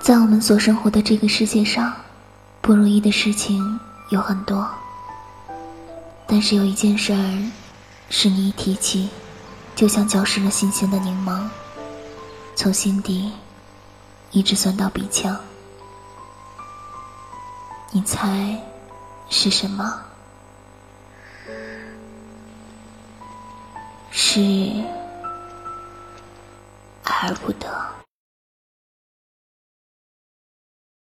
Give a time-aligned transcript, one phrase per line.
[0.00, 1.94] 在我们所生活的这个世界上，
[2.62, 4.66] 不如意的事情有很多，
[6.26, 7.50] 但是有一件事儿，
[8.08, 9.10] 是你一提起，
[9.76, 11.46] 就像嚼湿了新鲜的柠檬，
[12.56, 13.30] 从心底
[14.30, 15.38] 一直酸到鼻腔。
[17.92, 18.58] 你猜
[19.28, 20.00] 是什么？
[24.10, 24.40] 是
[27.04, 27.99] 爱而不得。